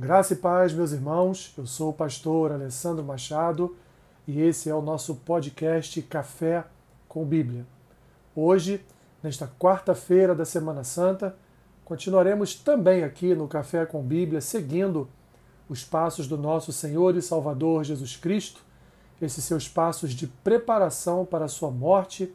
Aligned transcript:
Graça 0.00 0.32
e 0.32 0.36
paz, 0.36 0.72
meus 0.72 0.92
irmãos. 0.92 1.52
Eu 1.58 1.66
sou 1.66 1.90
o 1.90 1.92
pastor 1.92 2.52
Alessandro 2.52 3.04
Machado 3.04 3.76
e 4.26 4.40
esse 4.40 4.70
é 4.70 4.74
o 4.74 4.80
nosso 4.80 5.14
podcast 5.14 6.00
Café 6.00 6.64
com 7.06 7.22
Bíblia. 7.22 7.66
Hoje, 8.34 8.82
nesta 9.22 9.46
quarta-feira 9.58 10.34
da 10.34 10.46
Semana 10.46 10.84
Santa, 10.84 11.36
continuaremos 11.84 12.54
também 12.54 13.04
aqui 13.04 13.34
no 13.34 13.46
Café 13.46 13.84
com 13.84 14.00
Bíblia, 14.00 14.40
seguindo 14.40 15.06
os 15.68 15.84
passos 15.84 16.26
do 16.26 16.38
nosso 16.38 16.72
Senhor 16.72 17.14
e 17.14 17.20
Salvador 17.20 17.84
Jesus 17.84 18.16
Cristo, 18.16 18.62
esses 19.20 19.44
seus 19.44 19.68
passos 19.68 20.12
de 20.12 20.26
preparação 20.26 21.26
para 21.26 21.44
a 21.44 21.48
sua 21.48 21.70
morte 21.70 22.34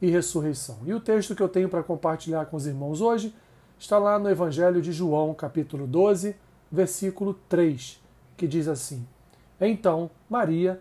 e 0.00 0.08
ressurreição. 0.08 0.78
E 0.86 0.94
o 0.94 1.00
texto 1.00 1.36
que 1.36 1.42
eu 1.42 1.48
tenho 1.50 1.68
para 1.68 1.82
compartilhar 1.82 2.46
com 2.46 2.56
os 2.56 2.66
irmãos 2.66 3.02
hoje 3.02 3.34
está 3.78 3.98
lá 3.98 4.18
no 4.18 4.30
Evangelho 4.30 4.80
de 4.80 4.92
João, 4.92 5.34
capítulo 5.34 5.86
12 5.86 6.45
versículo 6.70 7.34
3, 7.48 8.00
que 8.36 8.46
diz 8.46 8.68
assim: 8.68 9.06
Então 9.60 10.10
Maria, 10.28 10.80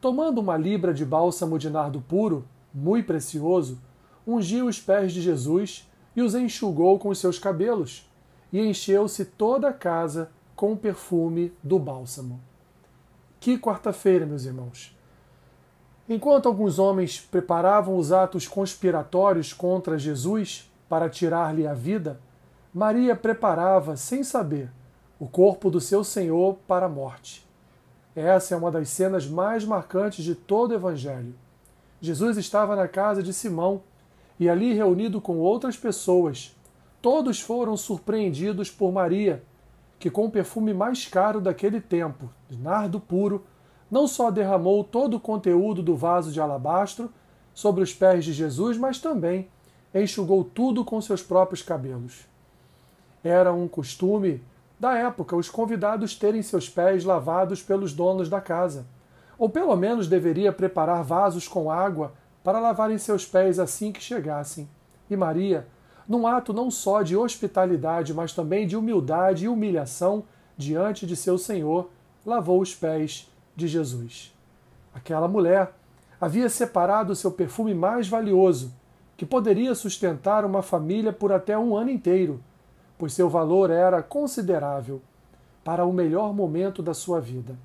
tomando 0.00 0.40
uma 0.40 0.56
libra 0.56 0.92
de 0.92 1.04
bálsamo 1.04 1.58
de 1.58 1.70
nardo 1.70 2.00
puro, 2.00 2.44
muito 2.72 3.06
precioso, 3.06 3.78
ungiu 4.26 4.66
os 4.66 4.80
pés 4.80 5.12
de 5.12 5.20
Jesus 5.20 5.88
e 6.14 6.22
os 6.22 6.34
enxugou 6.34 6.98
com 6.98 7.08
os 7.08 7.18
seus 7.18 7.38
cabelos, 7.38 8.08
e 8.52 8.60
encheu-se 8.60 9.24
toda 9.24 9.68
a 9.68 9.72
casa 9.72 10.30
com 10.54 10.72
o 10.72 10.76
perfume 10.76 11.52
do 11.62 11.78
bálsamo. 11.78 12.40
Que 13.40 13.58
quarta-feira, 13.58 14.26
meus 14.26 14.44
irmãos! 14.44 14.96
Enquanto 16.08 16.46
alguns 16.46 16.78
homens 16.78 17.20
preparavam 17.20 17.96
os 17.96 18.12
atos 18.12 18.46
conspiratórios 18.46 19.52
contra 19.52 19.98
Jesus 19.98 20.70
para 20.88 21.08
tirar-lhe 21.08 21.66
a 21.66 21.72
vida, 21.72 22.20
Maria 22.74 23.16
preparava, 23.16 23.96
sem 23.96 24.22
saber, 24.22 24.70
o 25.22 25.28
corpo 25.28 25.70
do 25.70 25.80
seu 25.80 26.02
Senhor 26.02 26.58
para 26.66 26.86
a 26.86 26.88
morte. 26.88 27.46
Essa 28.12 28.56
é 28.56 28.58
uma 28.58 28.72
das 28.72 28.88
cenas 28.88 29.24
mais 29.24 29.64
marcantes 29.64 30.24
de 30.24 30.34
todo 30.34 30.72
o 30.72 30.74
Evangelho. 30.74 31.32
Jesus 32.00 32.36
estava 32.36 32.74
na 32.74 32.88
casa 32.88 33.22
de 33.22 33.32
Simão 33.32 33.84
e 34.36 34.50
ali 34.50 34.74
reunido 34.74 35.20
com 35.20 35.38
outras 35.38 35.76
pessoas. 35.76 36.56
Todos 37.00 37.40
foram 37.40 37.76
surpreendidos 37.76 38.68
por 38.68 38.90
Maria, 38.90 39.44
que 39.96 40.10
com 40.10 40.24
o 40.24 40.30
perfume 40.30 40.74
mais 40.74 41.06
caro 41.06 41.40
daquele 41.40 41.80
tempo, 41.80 42.28
nardo 42.50 42.98
puro, 42.98 43.44
não 43.88 44.08
só 44.08 44.28
derramou 44.28 44.82
todo 44.82 45.18
o 45.18 45.20
conteúdo 45.20 45.84
do 45.84 45.94
vaso 45.94 46.32
de 46.32 46.40
alabastro 46.40 47.08
sobre 47.54 47.84
os 47.84 47.94
pés 47.94 48.24
de 48.24 48.32
Jesus, 48.32 48.76
mas 48.76 48.98
também 48.98 49.48
enxugou 49.94 50.42
tudo 50.42 50.84
com 50.84 51.00
seus 51.00 51.22
próprios 51.22 51.62
cabelos. 51.62 52.26
Era 53.22 53.52
um 53.52 53.68
costume 53.68 54.42
da 54.82 54.98
época 54.98 55.36
os 55.36 55.48
convidados 55.48 56.16
terem 56.16 56.42
seus 56.42 56.68
pés 56.68 57.04
lavados 57.04 57.62
pelos 57.62 57.92
donos 57.92 58.28
da 58.28 58.40
casa, 58.40 58.84
ou 59.38 59.48
pelo 59.48 59.76
menos 59.76 60.08
deveria 60.08 60.52
preparar 60.52 61.04
vasos 61.04 61.46
com 61.46 61.70
água 61.70 62.12
para 62.42 62.58
lavarem 62.58 62.98
seus 62.98 63.24
pés 63.24 63.60
assim 63.60 63.92
que 63.92 64.02
chegassem. 64.02 64.68
E 65.08 65.14
Maria, 65.14 65.68
num 66.08 66.26
ato 66.26 66.52
não 66.52 66.68
só 66.68 67.02
de 67.02 67.16
hospitalidade, 67.16 68.12
mas 68.12 68.32
também 68.32 68.66
de 68.66 68.76
humildade 68.76 69.44
e 69.44 69.48
humilhação 69.48 70.24
diante 70.56 71.06
de 71.06 71.14
seu 71.14 71.38
Senhor, 71.38 71.88
lavou 72.26 72.60
os 72.60 72.74
pés 72.74 73.30
de 73.54 73.68
Jesus. 73.68 74.36
Aquela 74.92 75.28
mulher 75.28 75.74
havia 76.20 76.48
separado 76.48 77.14
seu 77.14 77.30
perfume 77.30 77.72
mais 77.72 78.08
valioso, 78.08 78.74
que 79.16 79.24
poderia 79.24 79.76
sustentar 79.76 80.44
uma 80.44 80.60
família 80.60 81.12
por 81.12 81.30
até 81.30 81.56
um 81.56 81.76
ano 81.76 81.90
inteiro 81.90 82.42
pois 83.02 83.14
seu 83.14 83.28
valor 83.28 83.68
era 83.68 84.00
considerável 84.00 85.02
para 85.64 85.84
o 85.84 85.92
melhor 85.92 86.32
momento 86.32 86.80
da 86.80 86.94
sua 86.94 87.20
vida. 87.20 87.58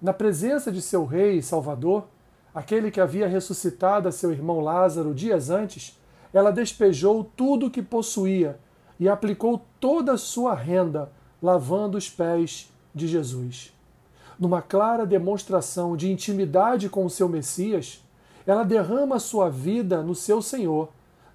Na 0.00 0.14
presença 0.14 0.72
de 0.72 0.80
seu 0.80 1.04
rei 1.04 1.36
e 1.36 1.42
salvador, 1.42 2.06
aquele 2.54 2.90
que 2.90 2.98
havia 2.98 3.28
ressuscitado 3.28 4.08
a 4.08 4.10
seu 4.10 4.32
irmão 4.32 4.60
Lázaro 4.60 5.12
dias 5.12 5.50
antes, 5.50 6.00
ela 6.32 6.50
despejou 6.50 7.22
tudo 7.36 7.66
o 7.66 7.70
que 7.70 7.82
possuía 7.82 8.58
e 8.98 9.10
aplicou 9.10 9.60
toda 9.78 10.14
a 10.14 10.16
sua 10.16 10.54
renda 10.54 11.12
lavando 11.42 11.98
os 11.98 12.08
pés 12.08 12.72
de 12.94 13.06
Jesus. 13.06 13.74
Numa 14.38 14.62
clara 14.62 15.04
demonstração 15.04 15.98
de 15.98 16.10
intimidade 16.10 16.88
com 16.88 17.04
o 17.04 17.10
seu 17.10 17.28
Messias, 17.28 18.02
ela 18.46 18.62
derrama 18.64 19.18
sua 19.18 19.50
vida 19.50 20.02
no 20.02 20.14
seu 20.14 20.40
Senhor, 20.40 20.88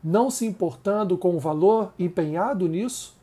não 0.03 0.31
se 0.31 0.43
importando 0.43 1.19
com 1.19 1.35
o 1.35 1.39
valor 1.39 1.93
empenhado 1.99 2.67
nisso, 2.67 3.15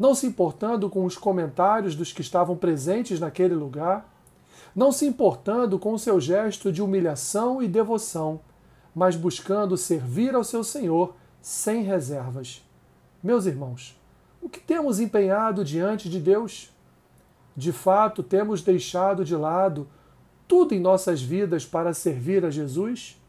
não 0.00 0.14
se 0.14 0.26
importando 0.26 0.88
com 0.88 1.04
os 1.04 1.14
comentários 1.18 1.94
dos 1.94 2.10
que 2.10 2.22
estavam 2.22 2.56
presentes 2.56 3.20
naquele 3.20 3.54
lugar, 3.54 4.10
não 4.74 4.90
se 4.90 5.04
importando 5.04 5.78
com 5.78 5.92
o 5.92 5.98
seu 5.98 6.18
gesto 6.18 6.72
de 6.72 6.80
humilhação 6.80 7.62
e 7.62 7.68
devoção, 7.68 8.40
mas 8.94 9.14
buscando 9.14 9.76
servir 9.76 10.34
ao 10.34 10.42
seu 10.42 10.64
Senhor 10.64 11.14
sem 11.42 11.82
reservas. 11.82 12.66
Meus 13.22 13.44
irmãos, 13.44 13.94
o 14.40 14.48
que 14.48 14.58
temos 14.58 15.00
empenhado 15.00 15.62
diante 15.62 16.08
de 16.08 16.18
Deus? 16.18 16.70
De 17.54 17.70
fato, 17.70 18.22
temos 18.22 18.62
deixado 18.62 19.22
de 19.22 19.36
lado 19.36 19.86
tudo 20.48 20.74
em 20.74 20.80
nossas 20.80 21.20
vidas 21.20 21.66
para 21.66 21.92
servir 21.92 22.42
a 22.46 22.50
Jesus? 22.50 23.20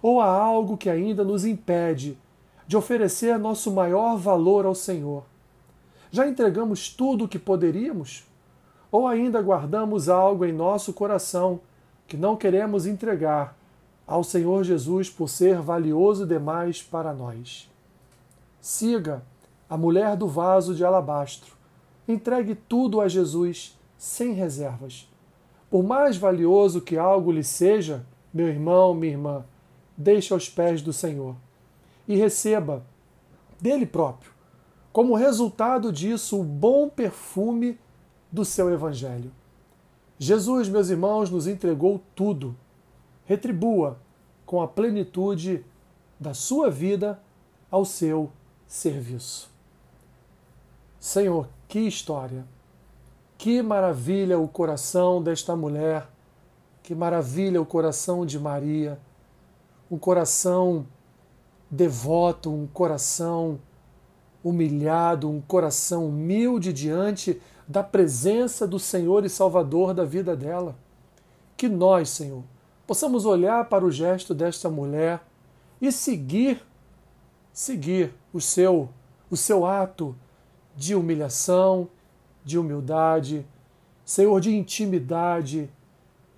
Ou 0.00 0.20
há 0.20 0.30
algo 0.30 0.76
que 0.76 0.88
ainda 0.88 1.24
nos 1.24 1.44
impede 1.44 2.16
de 2.64 2.76
oferecer 2.76 3.36
nosso 3.40 3.72
maior 3.72 4.16
valor 4.16 4.66
ao 4.66 4.74
Senhor? 4.74 5.24
Já 6.10 6.26
entregamos 6.26 6.88
tudo 6.88 7.24
o 7.24 7.28
que 7.28 7.38
poderíamos? 7.38 8.24
Ou 8.90 9.06
ainda 9.06 9.40
guardamos 9.42 10.08
algo 10.08 10.44
em 10.44 10.52
nosso 10.52 10.92
coração 10.92 11.60
que 12.06 12.16
não 12.16 12.36
queremos 12.36 12.86
entregar 12.86 13.56
ao 14.06 14.22
Senhor 14.22 14.62
Jesus 14.62 15.10
por 15.10 15.28
ser 15.28 15.60
valioso 15.60 16.26
demais 16.26 16.82
para 16.82 17.12
nós? 17.12 17.70
Siga 18.60 19.22
a 19.68 19.76
mulher 19.76 20.16
do 20.16 20.28
vaso 20.28 20.74
de 20.74 20.84
alabastro. 20.84 21.54
Entregue 22.06 22.54
tudo 22.54 23.00
a 23.00 23.08
Jesus 23.08 23.76
sem 23.98 24.32
reservas. 24.32 25.08
Por 25.68 25.82
mais 25.82 26.16
valioso 26.16 26.80
que 26.80 26.96
algo 26.96 27.32
lhe 27.32 27.42
seja, 27.42 28.06
meu 28.32 28.46
irmão, 28.46 28.94
minha 28.94 29.12
irmã, 29.12 29.44
deixe 29.96 30.32
aos 30.32 30.48
pés 30.48 30.80
do 30.80 30.92
Senhor 30.92 31.34
e 32.06 32.14
receba 32.16 32.84
dele 33.60 33.84
próprio 33.84 34.35
como 34.96 35.14
resultado 35.14 35.92
disso, 35.92 36.40
o 36.40 36.42
bom 36.42 36.88
perfume 36.88 37.78
do 38.32 38.46
seu 38.46 38.72
Evangelho. 38.72 39.30
Jesus, 40.18 40.70
meus 40.70 40.88
irmãos, 40.88 41.28
nos 41.28 41.46
entregou 41.46 42.00
tudo. 42.14 42.56
Retribua 43.26 43.98
com 44.46 44.62
a 44.62 44.66
plenitude 44.66 45.62
da 46.18 46.32
sua 46.32 46.70
vida 46.70 47.20
ao 47.70 47.84
seu 47.84 48.32
serviço. 48.66 49.50
Senhor, 50.98 51.46
que 51.68 51.80
história! 51.80 52.46
Que 53.36 53.60
maravilha 53.60 54.38
o 54.38 54.48
coração 54.48 55.22
desta 55.22 55.54
mulher, 55.54 56.08
que 56.82 56.94
maravilha 56.94 57.60
o 57.60 57.66
coração 57.66 58.24
de 58.24 58.38
Maria, 58.38 58.98
um 59.90 59.98
coração 59.98 60.86
devoto, 61.70 62.50
um 62.50 62.66
coração 62.66 63.60
humilhado, 64.48 65.28
um 65.28 65.40
coração 65.40 66.06
humilde 66.06 66.72
diante 66.72 67.42
da 67.66 67.82
presença 67.82 68.64
do 68.64 68.78
Senhor 68.78 69.24
e 69.24 69.28
Salvador 69.28 69.92
da 69.92 70.04
vida 70.04 70.36
dela. 70.36 70.76
Que 71.56 71.68
nós, 71.68 72.10
Senhor, 72.10 72.44
possamos 72.86 73.26
olhar 73.26 73.68
para 73.68 73.84
o 73.84 73.90
gesto 73.90 74.32
desta 74.32 74.70
mulher 74.70 75.20
e 75.82 75.90
seguir 75.90 76.64
seguir 77.52 78.14
o 78.32 78.40
seu 78.40 78.88
o 79.28 79.36
seu 79.36 79.66
ato 79.66 80.14
de 80.76 80.94
humilhação, 80.94 81.88
de 82.44 82.56
humildade, 82.56 83.44
Senhor, 84.04 84.40
de 84.40 84.54
intimidade, 84.54 85.68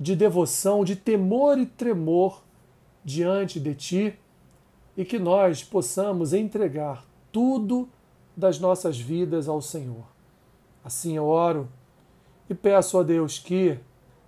de 0.00 0.16
devoção, 0.16 0.82
de 0.82 0.96
temor 0.96 1.58
e 1.58 1.66
tremor 1.66 2.43
diante 3.04 3.61
de 3.61 3.75
ti 3.75 4.19
e 4.96 5.04
que 5.04 5.19
nós 5.19 5.62
possamos 5.62 6.32
entregar 6.32 7.04
tudo 7.31 7.88
das 8.38 8.61
nossas 8.61 9.00
vidas 9.00 9.49
ao 9.49 9.61
Senhor. 9.61 10.05
Assim 10.85 11.17
eu 11.17 11.26
oro 11.26 11.69
e 12.49 12.55
peço 12.55 12.96
a 12.96 13.02
Deus 13.02 13.37
que 13.37 13.76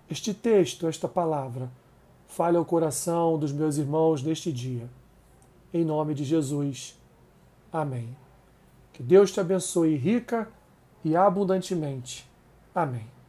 este 0.09 0.33
texto, 0.33 0.85
esta 0.85 1.07
palavra, 1.07 1.71
fale 2.27 2.57
ao 2.57 2.65
coração 2.65 3.39
dos 3.39 3.53
meus 3.53 3.77
irmãos 3.77 4.21
neste 4.21 4.51
dia. 4.51 4.89
Em 5.73 5.85
nome 5.85 6.13
de 6.13 6.25
Jesus. 6.25 6.99
Amém. 7.71 8.13
Que 8.91 9.01
Deus 9.01 9.31
te 9.31 9.39
abençoe 9.39 9.95
rica 9.95 10.49
e 11.05 11.15
abundantemente. 11.15 12.29
Amém. 12.75 13.20